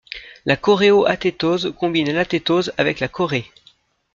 [0.47, 3.45] La choréo-athétose combine l'athétose avec la chorée.